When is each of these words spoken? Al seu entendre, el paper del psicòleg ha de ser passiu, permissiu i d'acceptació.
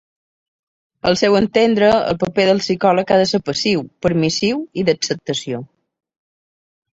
Al 1.09 1.17
seu 1.19 1.35
entendre, 1.39 1.89
el 2.13 2.17
paper 2.23 2.45
del 2.51 2.61
psicòleg 2.63 3.13
ha 3.13 3.19
de 3.21 3.27
ser 3.33 3.41
passiu, 3.51 3.85
permissiu 4.07 4.65
i 4.83 4.87
d'acceptació. 4.89 5.63